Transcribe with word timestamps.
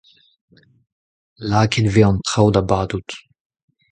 Lakaet 1.49 1.87
e 1.89 1.93
vez 1.95 2.05
an 2.07 2.17
traoù 2.27 2.49
da 2.53 2.61
badout. 2.69 3.09